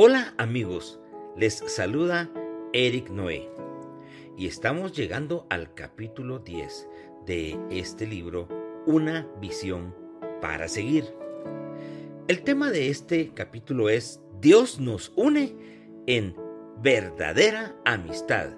Hola 0.00 0.32
amigos, 0.38 1.00
les 1.36 1.54
saluda 1.66 2.30
Eric 2.72 3.10
Noé 3.10 3.50
y 4.36 4.46
estamos 4.46 4.92
llegando 4.92 5.44
al 5.50 5.74
capítulo 5.74 6.38
10 6.38 6.88
de 7.26 7.58
este 7.68 8.06
libro, 8.06 8.46
Una 8.86 9.26
visión 9.40 9.92
para 10.40 10.68
seguir. 10.68 11.04
El 12.28 12.44
tema 12.44 12.70
de 12.70 12.90
este 12.90 13.34
capítulo 13.34 13.88
es 13.88 14.20
Dios 14.40 14.78
nos 14.78 15.12
une 15.16 15.56
en 16.06 16.36
verdadera 16.80 17.74
amistad. 17.84 18.50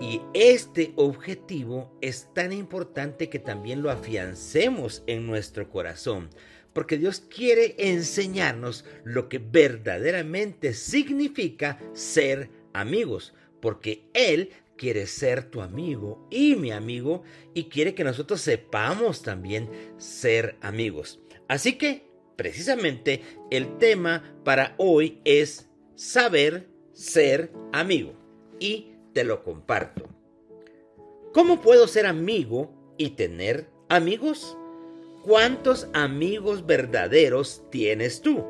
Y 0.00 0.20
este 0.34 0.94
objetivo 0.96 1.96
es 2.00 2.28
tan 2.34 2.52
importante 2.52 3.30
que 3.30 3.38
también 3.38 3.82
lo 3.82 3.90
afiancemos 3.92 5.04
en 5.06 5.28
nuestro 5.28 5.70
corazón, 5.70 6.28
porque 6.76 6.98
Dios 6.98 7.22
quiere 7.34 7.74
enseñarnos 7.78 8.84
lo 9.02 9.30
que 9.30 9.38
verdaderamente 9.38 10.74
significa 10.74 11.80
ser 11.94 12.50
amigos, 12.74 13.32
porque 13.62 14.10
Él 14.12 14.50
quiere 14.76 15.06
ser 15.06 15.50
tu 15.50 15.62
amigo 15.62 16.28
y 16.30 16.54
mi 16.54 16.72
amigo 16.72 17.22
y 17.54 17.70
quiere 17.70 17.94
que 17.94 18.04
nosotros 18.04 18.42
sepamos 18.42 19.22
también 19.22 19.70
ser 19.96 20.56
amigos. 20.60 21.18
Así 21.48 21.78
que, 21.78 22.10
precisamente, 22.36 23.22
el 23.50 23.78
tema 23.78 24.36
para 24.44 24.74
hoy 24.76 25.22
es 25.24 25.70
saber 25.94 26.68
ser 26.92 27.52
amigo 27.72 28.12
y 28.60 28.92
te 29.14 29.24
lo 29.24 29.42
comparto. 29.42 30.10
¿Cómo 31.32 31.62
puedo 31.62 31.88
ser 31.88 32.04
amigo 32.04 32.70
y 32.98 33.12
tener 33.16 33.66
amigos? 33.88 34.58
¿Cuántos 35.26 35.88
amigos 35.92 36.66
verdaderos 36.66 37.64
tienes 37.68 38.20
tú? 38.20 38.44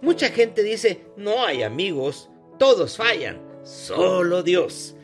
Mucha 0.00 0.28
gente 0.28 0.62
dice, 0.62 1.00
no 1.16 1.44
hay 1.44 1.64
amigos, 1.64 2.30
todos 2.56 2.96
fallan, 2.96 3.42
solo 3.64 4.44
Dios. 4.44 4.94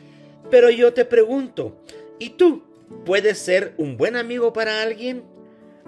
Pero 0.49 0.69
yo 0.69 0.93
te 0.93 1.03
pregunto, 1.03 1.75
¿y 2.17 2.29
tú 2.29 2.63
puedes 3.05 3.39
ser 3.39 3.73
un 3.77 3.97
buen 3.97 4.15
amigo 4.15 4.53
para 4.53 4.83
alguien? 4.83 5.25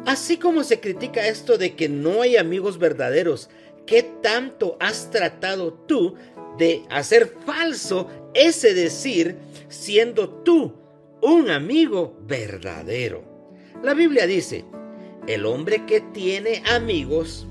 Así 0.05 0.35
como 0.35 0.65
se 0.65 0.81
critica 0.81 1.25
esto 1.25 1.57
de 1.57 1.77
que 1.77 1.87
no 1.87 2.21
hay 2.21 2.35
amigos 2.35 2.77
verdaderos, 2.77 3.49
¿qué 3.85 4.03
tanto 4.03 4.75
has 4.81 5.09
tratado 5.09 5.71
tú 5.71 6.15
de 6.57 6.83
hacer 6.89 7.33
falso 7.45 8.09
ese 8.33 8.73
decir 8.73 9.37
siendo 9.69 10.27
tú 10.43 10.73
un 11.21 11.49
amigo 11.49 12.19
verdadero? 12.23 13.23
La 13.81 13.93
Biblia 13.93 14.27
dice, 14.27 14.65
el 15.27 15.45
hombre 15.45 15.85
que 15.85 15.99
tiene 15.99 16.63
amigos 16.73 17.45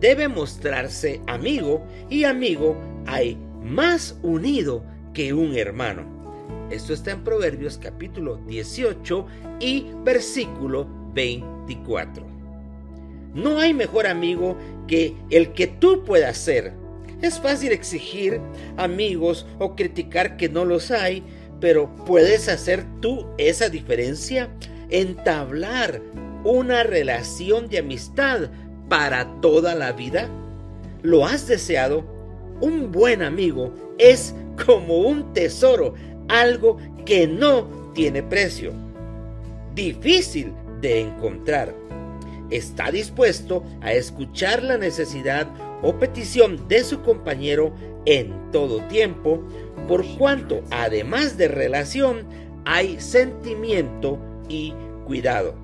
debe 0.00 0.26
mostrarse 0.28 1.20
amigo 1.26 1.84
y 2.08 2.24
amigo 2.24 2.76
hay 3.06 3.36
más 3.62 4.18
unido 4.22 4.82
que 5.12 5.34
un 5.34 5.54
hermano. 5.54 6.04
Esto 6.70 6.94
está 6.94 7.10
en 7.10 7.22
Proverbios 7.22 7.78
capítulo 7.78 8.36
18 8.46 9.26
y 9.60 9.86
versículo 10.02 10.88
24. 11.12 12.24
No 13.34 13.58
hay 13.58 13.74
mejor 13.74 14.06
amigo 14.06 14.56
que 14.88 15.14
el 15.28 15.52
que 15.52 15.66
tú 15.66 16.04
puedas 16.04 16.38
ser. 16.38 16.72
Es 17.20 17.38
fácil 17.38 17.72
exigir 17.72 18.40
amigos 18.78 19.46
o 19.58 19.76
criticar 19.76 20.38
que 20.38 20.48
no 20.48 20.64
los 20.64 20.90
hay, 20.90 21.22
pero 21.60 21.94
¿puedes 22.06 22.48
hacer 22.48 22.86
tú 23.02 23.26
esa 23.36 23.68
diferencia? 23.68 24.48
Entablar 24.88 26.00
una 26.44 26.82
relación 26.82 27.68
de 27.68 27.78
amistad 27.78 28.50
para 28.88 29.40
toda 29.40 29.74
la 29.74 29.92
vida? 29.92 30.28
¿Lo 31.02 31.26
has 31.26 31.46
deseado? 31.46 32.04
Un 32.60 32.92
buen 32.92 33.22
amigo 33.22 33.72
es 33.98 34.34
como 34.66 34.98
un 34.98 35.32
tesoro, 35.32 35.94
algo 36.28 36.76
que 37.04 37.26
no 37.26 37.92
tiene 37.94 38.22
precio. 38.22 38.72
Difícil 39.74 40.52
de 40.80 41.00
encontrar. 41.00 41.74
Está 42.50 42.90
dispuesto 42.90 43.64
a 43.80 43.92
escuchar 43.92 44.62
la 44.62 44.76
necesidad 44.76 45.48
o 45.82 45.98
petición 45.98 46.68
de 46.68 46.84
su 46.84 47.00
compañero 47.02 47.72
en 48.04 48.50
todo 48.50 48.80
tiempo, 48.88 49.42
por 49.88 50.04
cuanto 50.18 50.62
además 50.70 51.36
de 51.38 51.48
relación 51.48 52.26
hay 52.64 53.00
sentimiento 53.00 54.18
y 54.48 54.74
cuidado. 55.06 55.54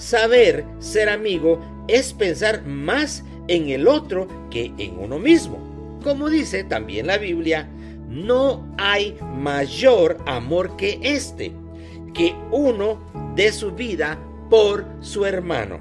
Saber 0.00 0.64
ser 0.78 1.10
amigo 1.10 1.60
es 1.86 2.14
pensar 2.14 2.64
más 2.64 3.22
en 3.48 3.68
el 3.68 3.86
otro 3.86 4.26
que 4.50 4.72
en 4.78 4.98
uno 4.98 5.18
mismo. 5.18 5.58
Como 6.02 6.30
dice 6.30 6.64
también 6.64 7.06
la 7.06 7.18
Biblia, 7.18 7.68
no 8.08 8.66
hay 8.78 9.14
mayor 9.34 10.16
amor 10.24 10.74
que 10.78 10.98
este, 11.02 11.52
que 12.14 12.34
uno 12.50 12.98
de 13.36 13.52
su 13.52 13.72
vida 13.72 14.18
por 14.48 14.86
su 15.00 15.26
hermano. 15.26 15.80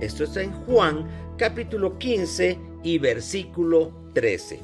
Esto 0.00 0.24
está 0.24 0.42
en 0.42 0.50
Juan 0.64 1.06
capítulo 1.38 1.98
15 1.98 2.58
y 2.82 2.98
versículo 2.98 3.92
13. 4.12 4.58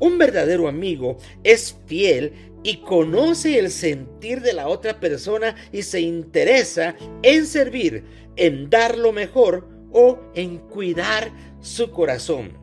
Un 0.00 0.18
verdadero 0.18 0.68
amigo 0.68 1.16
es 1.42 1.78
fiel 1.86 2.51
y 2.62 2.78
conoce 2.78 3.58
el 3.58 3.70
sentir 3.70 4.40
de 4.40 4.52
la 4.52 4.68
otra 4.68 5.00
persona 5.00 5.54
y 5.72 5.82
se 5.82 6.00
interesa 6.00 6.94
en 7.22 7.46
servir, 7.46 8.04
en 8.36 8.70
dar 8.70 8.96
lo 8.96 9.12
mejor 9.12 9.68
o 9.92 10.18
en 10.34 10.58
cuidar 10.58 11.32
su 11.60 11.90
corazón. 11.90 12.58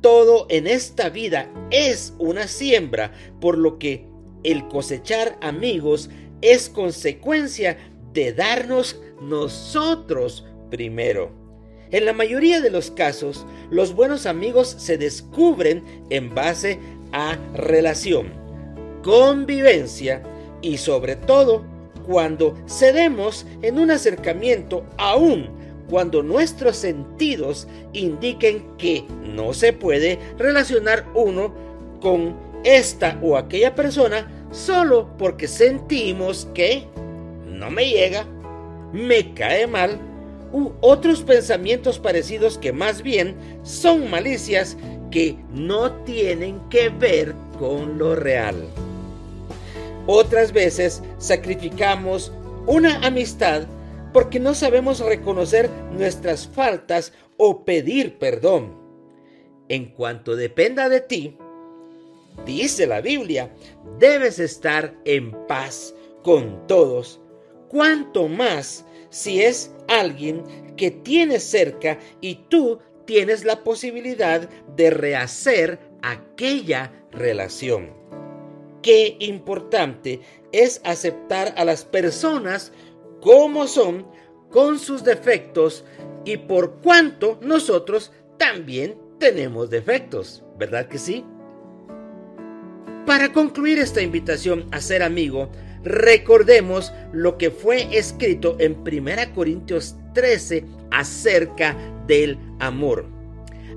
Todo 0.00 0.46
en 0.48 0.66
esta 0.66 1.10
vida 1.10 1.52
es 1.70 2.14
una 2.18 2.48
siembra, 2.48 3.12
por 3.40 3.58
lo 3.58 3.78
que 3.78 4.06
el 4.42 4.66
cosechar 4.68 5.38
amigos 5.42 6.08
es 6.40 6.68
consecuencia 6.68 7.76
de 8.12 8.32
darnos 8.32 9.00
nosotros 9.20 10.46
primero. 10.70 11.38
En 11.90 12.04
la 12.04 12.12
mayoría 12.12 12.60
de 12.60 12.70
los 12.70 12.90
casos, 12.90 13.46
los 13.70 13.94
buenos 13.94 14.26
amigos 14.26 14.68
se 14.68 14.96
descubren 14.96 15.84
en 16.08 16.34
base 16.34 16.78
a 17.12 17.36
relación, 17.54 18.32
convivencia 19.02 20.22
y 20.62 20.78
sobre 20.78 21.16
todo 21.16 21.64
cuando 22.06 22.56
cedemos 22.66 23.46
en 23.62 23.78
un 23.78 23.90
acercamiento 23.90 24.84
aún 24.96 25.48
cuando 25.90 26.22
nuestros 26.22 26.76
sentidos 26.76 27.66
indiquen 27.92 28.64
que 28.78 29.04
no 29.34 29.52
se 29.52 29.72
puede 29.72 30.18
relacionar 30.38 31.04
uno 31.14 31.52
con 32.00 32.36
esta 32.64 33.18
o 33.22 33.36
aquella 33.36 33.74
persona 33.74 34.30
solo 34.52 35.08
porque 35.18 35.48
sentimos 35.48 36.48
que 36.54 36.86
no 37.46 37.70
me 37.70 37.90
llega, 37.90 38.24
me 38.92 39.34
cae 39.34 39.66
mal 39.66 39.98
u 40.52 40.72
otros 40.80 41.22
pensamientos 41.22 41.98
parecidos 41.98 42.56
que 42.56 42.72
más 42.72 43.02
bien 43.02 43.36
son 43.62 44.08
malicias 44.10 44.76
que 45.10 45.36
no 45.52 45.92
tienen 46.04 46.60
que 46.70 46.88
ver 46.88 47.34
con 47.58 47.98
lo 47.98 48.14
real. 48.14 48.56
Otras 50.12 50.52
veces 50.52 51.04
sacrificamos 51.18 52.32
una 52.66 52.96
amistad 53.06 53.62
porque 54.12 54.40
no 54.40 54.56
sabemos 54.56 54.98
reconocer 54.98 55.70
nuestras 55.92 56.48
faltas 56.48 57.12
o 57.36 57.64
pedir 57.64 58.18
perdón. 58.18 58.76
En 59.68 59.92
cuanto 59.92 60.34
dependa 60.34 60.88
de 60.88 61.00
ti, 61.00 61.36
dice 62.44 62.88
la 62.88 63.00
Biblia, 63.00 63.54
debes 64.00 64.40
estar 64.40 64.96
en 65.04 65.30
paz 65.46 65.94
con 66.24 66.66
todos, 66.66 67.20
cuanto 67.68 68.26
más 68.26 68.84
si 69.10 69.42
es 69.42 69.72
alguien 69.86 70.42
que 70.76 70.90
tienes 70.90 71.44
cerca 71.44 72.00
y 72.20 72.34
tú 72.48 72.80
tienes 73.04 73.44
la 73.44 73.62
posibilidad 73.62 74.50
de 74.74 74.90
rehacer 74.90 75.78
aquella 76.02 76.90
relación. 77.12 78.00
Qué 78.82 79.16
importante 79.20 80.20
es 80.52 80.80
aceptar 80.84 81.54
a 81.56 81.64
las 81.64 81.84
personas 81.84 82.72
como 83.20 83.66
son, 83.66 84.06
con 84.50 84.78
sus 84.78 85.04
defectos 85.04 85.84
y 86.24 86.36
por 86.36 86.80
cuanto 86.80 87.38
nosotros 87.40 88.12
también 88.36 88.96
tenemos 89.18 89.70
defectos, 89.70 90.42
¿verdad 90.58 90.88
que 90.88 90.98
sí? 90.98 91.24
Para 93.06 93.32
concluir 93.32 93.78
esta 93.78 94.02
invitación 94.02 94.66
a 94.72 94.80
ser 94.80 95.02
amigo, 95.02 95.50
recordemos 95.82 96.92
lo 97.12 97.38
que 97.38 97.50
fue 97.50 97.96
escrito 97.96 98.56
en 98.58 98.78
1 98.80 99.34
Corintios 99.34 99.96
13 100.14 100.64
acerca 100.90 101.76
del 102.06 102.38
amor. 102.58 103.06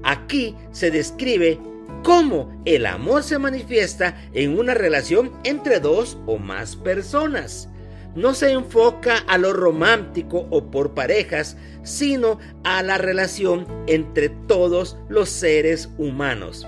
Aquí 0.04 0.56
se 0.72 0.92
describe 0.92 1.60
cómo 2.04 2.62
el 2.66 2.86
amor 2.86 3.24
se 3.24 3.40
manifiesta 3.40 4.16
en 4.34 4.60
una 4.60 4.74
relación 4.74 5.32
entre 5.44 5.80
dos 5.80 6.18
o 6.26 6.38
más 6.38 6.76
personas. 6.76 7.70
No 8.16 8.36
se 8.36 8.52
enfoca 8.52 9.18
a 9.28 9.38
lo 9.40 9.54
romántico 9.54 10.46
o 10.52 10.70
por 10.70 10.94
parejas, 10.94 11.58
sino 11.82 12.38
a 12.64 12.84
la 12.84 13.00
relación 13.00 13.66
entre 13.88 14.30
todos 14.30 14.98
los 15.10 15.30
seres 15.30 15.90
humanos. 15.98 16.68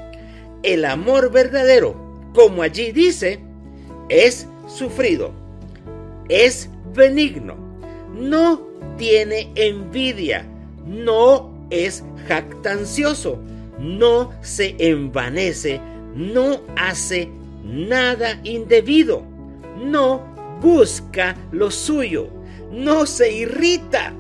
el 0.64 0.84
amor 0.84 1.32
verdadero, 1.32 1.96
como 2.34 2.64
allí 2.64 2.92
dice, 2.92 3.40
es 4.10 4.48
sufrido, 4.68 5.32
es 6.28 6.70
benigno, 6.96 7.56
no 8.12 8.62
tiene 8.98 9.52
envidia, 9.54 10.44
no 10.88 11.68
es 11.70 12.04
jactancioso, 12.28 13.40
no 13.80 14.32
se 14.42 14.76
envanece, 14.80 15.82
no 16.16 16.62
hace 16.78 17.30
nada 17.64 18.40
indebido, 18.44 19.24
no 19.84 20.22
busca 20.62 21.36
lo 21.52 21.72
suyo, 21.72 22.30
no 22.72 23.06
se 23.06 23.32
irrita, 23.32 24.14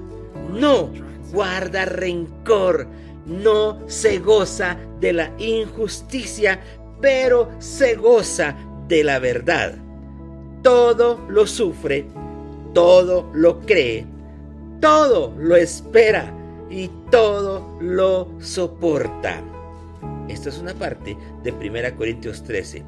no 0.52 0.90
guarda 1.32 1.86
rencor, 1.86 2.88
no 3.26 3.80
se 3.88 4.20
goza 4.20 4.78
de 5.00 5.14
la 5.14 5.32
injusticia, 5.38 6.60
pero 7.02 7.50
se 7.60 7.96
goza 7.96 8.56
de 8.88 9.04
la 9.04 9.20
verdad. 9.20 9.76
Todo 10.62 11.26
lo 11.30 11.46
sufre, 11.46 12.06
todo 12.74 13.30
lo 13.34 13.60
cree, 13.62 14.06
todo 14.80 15.34
lo 15.38 15.56
espera 15.56 16.35
y 16.70 16.90
todo 17.12 17.78
lo 17.82 18.30
soporta. 18.40 19.42
Esta 20.28 20.50
es 20.50 20.58
una 20.58 20.74
parte 20.74 21.18
de 21.44 21.52
1 21.52 21.96
Corintios 21.96 22.44
13. 22.44 22.84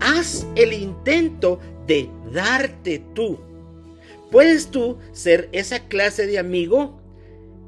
Haz 0.00 0.46
el 0.54 0.72
intento 0.72 1.58
de 1.86 2.08
darte 2.32 3.02
tú. 3.14 3.38
¿Puedes 4.30 4.70
tú 4.70 4.98
ser 5.12 5.48
esa 5.52 5.88
clase 5.88 6.26
de 6.26 6.38
amigo? 6.38 7.00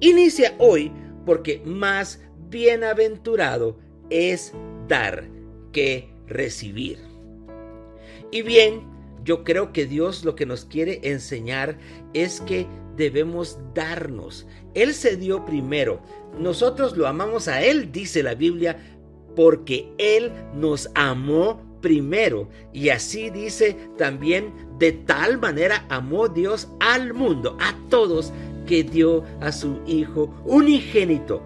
Inicia 0.01 0.55
hoy 0.59 0.93
porque 1.27 1.61
más 1.65 2.21
bienaventurado 2.49 3.79
es 4.11 4.53
dar 4.89 5.25
que 5.73 6.09
recibir. 6.27 6.99
Y 8.31 8.43
bien, 8.43 8.83
yo 9.25 9.45
creo 9.45 9.73
que 9.73 9.87
Dios 9.87 10.25
lo 10.25 10.35
que 10.35 10.47
nos 10.47 10.65
quiere 10.65 11.01
enseñar 11.03 11.79
es 12.13 12.41
que 12.41 12.67
debemos 12.97 13.59
darnos. 13.75 14.47
Él 14.75 14.95
se 14.95 15.17
dio 15.17 15.45
primero. 15.45 16.01
Nosotros 16.39 16.97
lo 16.97 17.07
amamos 17.07 17.49
a 17.49 17.63
Él, 17.63 17.93
dice 17.93 18.23
la 18.23 18.35
Biblia, 18.35 18.77
porque 19.37 19.93
Él 19.99 20.33
nos 20.55 20.91
amó 20.95 21.61
primero. 21.81 22.49
Y 22.73 22.89
así 22.89 23.31
dice 23.31 23.77
también, 23.99 24.53
de 24.79 24.93
tal 24.93 25.39
manera 25.39 25.85
amó 25.89 26.29
Dios 26.29 26.69
al 26.81 27.13
mundo, 27.13 27.57
a 27.61 27.75
todos, 27.89 28.33
que 28.67 28.83
dio 28.83 29.25
a 29.41 29.53
su 29.53 29.81
Hijo 29.87 30.33
unigénito. 30.45 31.43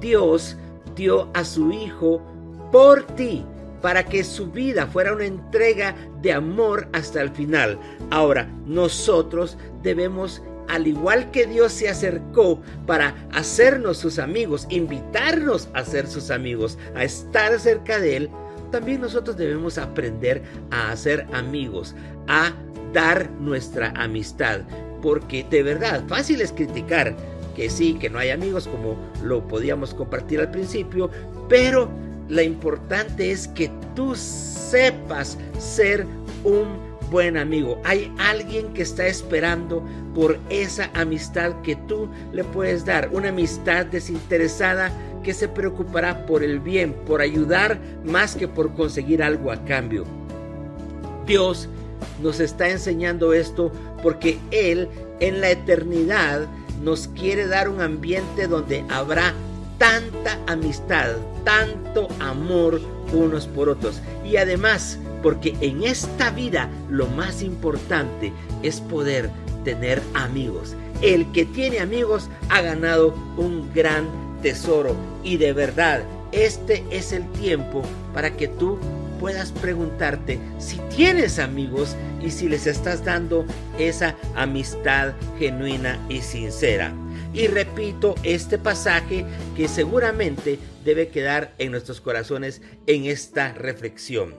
Dios 0.00 0.56
dio 0.94 1.28
a 1.34 1.44
su 1.44 1.72
Hijo 1.72 2.22
por 2.70 3.02
ti, 3.16 3.44
para 3.80 4.04
que 4.04 4.24
su 4.24 4.50
vida 4.50 4.86
fuera 4.86 5.12
una 5.12 5.26
entrega 5.26 5.94
de 6.22 6.32
amor 6.32 6.88
hasta 6.92 7.20
el 7.20 7.30
final. 7.30 7.78
Ahora, 8.10 8.48
nosotros 8.66 9.56
debemos 9.82 10.42
al 10.68 10.86
igual 10.86 11.30
que 11.30 11.46
Dios 11.46 11.72
se 11.72 11.88
acercó 11.88 12.60
para 12.86 13.14
hacernos 13.32 13.96
sus 13.96 14.18
amigos, 14.18 14.66
invitarnos 14.68 15.68
a 15.72 15.82
ser 15.82 16.06
sus 16.06 16.30
amigos, 16.30 16.78
a 16.94 17.04
estar 17.04 17.58
cerca 17.58 17.98
de 17.98 18.16
Él, 18.16 18.30
también 18.70 19.00
nosotros 19.00 19.36
debemos 19.36 19.78
aprender 19.78 20.42
a 20.70 20.90
hacer 20.90 21.26
amigos, 21.32 21.94
a 22.26 22.52
dar 22.92 23.30
nuestra 23.40 23.92
amistad. 23.96 24.60
Porque 25.02 25.44
de 25.48 25.62
verdad, 25.62 26.04
fácil 26.06 26.40
es 26.40 26.52
criticar 26.52 27.16
que 27.56 27.70
sí, 27.70 27.94
que 27.94 28.10
no 28.10 28.18
hay 28.18 28.30
amigos 28.30 28.68
como 28.68 28.96
lo 29.24 29.46
podíamos 29.48 29.94
compartir 29.94 30.40
al 30.40 30.50
principio, 30.50 31.10
pero 31.48 31.88
lo 32.28 32.42
importante 32.42 33.30
es 33.30 33.48
que 33.48 33.70
tú 33.94 34.14
sepas 34.14 35.38
ser 35.58 36.06
un 36.44 36.88
buen 37.10 37.36
amigo. 37.36 37.80
Hay 37.84 38.12
alguien 38.18 38.72
que 38.74 38.82
está 38.82 39.06
esperando 39.06 39.82
por 40.14 40.38
esa 40.50 40.90
amistad 40.94 41.60
que 41.62 41.76
tú 41.76 42.08
le 42.32 42.44
puedes 42.44 42.84
dar. 42.84 43.08
Una 43.12 43.30
amistad 43.30 43.86
desinteresada 43.86 44.92
que 45.22 45.32
se 45.32 45.48
preocupará 45.48 46.26
por 46.26 46.42
el 46.42 46.60
bien, 46.60 46.92
por 47.06 47.20
ayudar 47.20 47.78
más 48.04 48.34
que 48.34 48.46
por 48.46 48.74
conseguir 48.74 49.22
algo 49.22 49.50
a 49.50 49.64
cambio. 49.64 50.04
Dios 51.26 51.68
nos 52.22 52.40
está 52.40 52.68
enseñando 52.68 53.32
esto 53.32 53.72
porque 54.02 54.38
Él 54.50 54.88
en 55.20 55.40
la 55.40 55.50
eternidad 55.50 56.46
nos 56.82 57.08
quiere 57.08 57.46
dar 57.46 57.68
un 57.68 57.80
ambiente 57.80 58.46
donde 58.46 58.84
habrá 58.88 59.34
tanta 59.78 60.38
amistad, 60.46 61.16
tanto 61.44 62.08
amor 62.20 62.80
unos 63.12 63.46
por 63.46 63.68
otros. 63.68 64.00
Y 64.24 64.36
además, 64.36 64.98
porque 65.22 65.56
en 65.60 65.84
esta 65.84 66.30
vida 66.30 66.68
lo 66.90 67.06
más 67.06 67.42
importante 67.42 68.32
es 68.62 68.80
poder 68.80 69.30
tener 69.64 70.02
amigos. 70.14 70.74
El 71.00 71.30
que 71.32 71.44
tiene 71.44 71.80
amigos 71.80 72.28
ha 72.48 72.60
ganado 72.60 73.14
un 73.36 73.72
gran 73.72 74.06
tesoro. 74.42 74.94
Y 75.22 75.36
de 75.36 75.52
verdad, 75.52 76.02
este 76.32 76.84
es 76.90 77.12
el 77.12 77.26
tiempo 77.32 77.82
para 78.12 78.36
que 78.36 78.48
tú 78.48 78.78
puedas 79.18 79.52
preguntarte 79.52 80.38
si 80.58 80.78
tienes 80.94 81.38
amigos 81.38 81.96
y 82.22 82.30
si 82.30 82.48
les 82.48 82.66
estás 82.66 83.04
dando 83.04 83.44
esa 83.78 84.14
amistad 84.34 85.12
genuina 85.38 85.98
y 86.08 86.20
sincera. 86.20 86.92
Y 87.32 87.46
repito 87.46 88.14
este 88.22 88.58
pasaje 88.58 89.24
que 89.56 89.68
seguramente 89.68 90.58
debe 90.84 91.08
quedar 91.08 91.54
en 91.58 91.70
nuestros 91.70 92.00
corazones 92.00 92.62
en 92.86 93.04
esta 93.04 93.52
reflexión. 93.52 94.34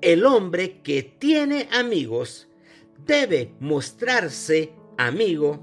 El 0.00 0.24
hombre 0.24 0.80
que 0.82 1.02
tiene 1.02 1.68
amigos 1.72 2.48
debe 3.04 3.52
mostrarse 3.60 4.72
amigo 4.96 5.60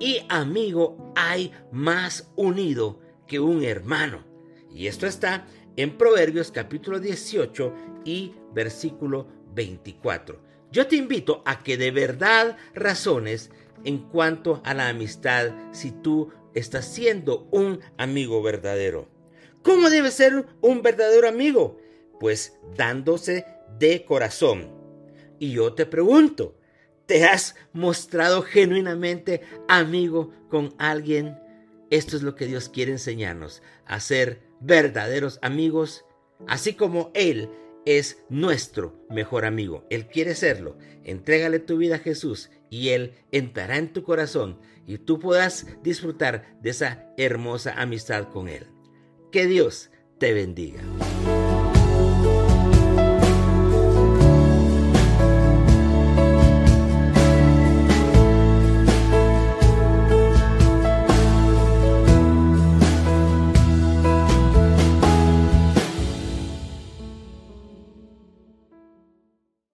y 0.00 0.20
amigo 0.28 1.12
hay 1.16 1.52
más 1.70 2.30
unido 2.36 3.00
que 3.26 3.40
un 3.40 3.62
hermano. 3.62 4.24
Y 4.72 4.86
esto 4.86 5.06
está 5.06 5.46
en 5.76 5.96
Proverbios 5.96 6.50
capítulo 6.50 6.98
18 6.98 7.74
y 8.04 8.34
versículo 8.52 9.28
24. 9.54 10.40
Yo 10.72 10.86
te 10.86 10.96
invito 10.96 11.42
a 11.46 11.62
que 11.62 11.76
de 11.76 11.90
verdad 11.90 12.56
razones 12.74 13.50
en 13.84 13.98
cuanto 13.98 14.60
a 14.64 14.74
la 14.74 14.88
amistad 14.88 15.52
si 15.72 15.90
tú 15.90 16.30
estás 16.54 16.86
siendo 16.86 17.48
un 17.50 17.80
amigo 17.98 18.42
verdadero. 18.42 19.08
¿Cómo 19.62 19.90
debe 19.90 20.10
ser 20.10 20.46
un 20.60 20.82
verdadero 20.82 21.28
amigo? 21.28 21.78
Pues 22.20 22.58
dándose 22.76 23.46
de 23.78 24.04
corazón. 24.04 24.70
Y 25.38 25.52
yo 25.52 25.74
te 25.74 25.86
pregunto, 25.86 26.56
¿te 27.06 27.24
has 27.24 27.56
mostrado 27.72 28.42
genuinamente 28.42 29.42
amigo 29.68 30.32
con 30.48 30.74
alguien? 30.78 31.38
Esto 31.90 32.16
es 32.16 32.22
lo 32.22 32.34
que 32.34 32.46
Dios 32.46 32.68
quiere 32.68 32.92
enseñarnos, 32.92 33.62
a 33.86 34.00
ser 34.00 34.40
verdaderos 34.60 35.38
amigos, 35.42 36.04
así 36.46 36.74
como 36.74 37.10
Él 37.14 37.50
es 37.84 38.18
nuestro 38.28 39.04
mejor 39.10 39.44
amigo. 39.44 39.84
Él 39.90 40.06
quiere 40.06 40.34
serlo. 40.34 40.76
Entrégale 41.04 41.58
tu 41.58 41.76
vida 41.76 41.96
a 41.96 42.00
Jesús 42.00 42.50
y 42.74 42.88
Él 42.88 43.12
entrará 43.30 43.76
en 43.76 43.92
tu 43.92 44.02
corazón 44.02 44.58
y 44.84 44.98
tú 44.98 45.20
podrás 45.20 45.64
disfrutar 45.84 46.58
de 46.60 46.70
esa 46.70 47.08
hermosa 47.16 47.80
amistad 47.80 48.30
con 48.30 48.48
Él. 48.48 48.66
Que 49.30 49.46
Dios 49.46 49.92
te 50.18 50.34
bendiga. 50.34 50.82